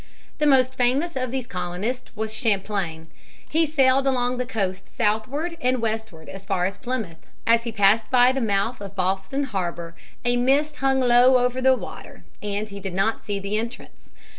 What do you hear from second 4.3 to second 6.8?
the coast southward and westward as far as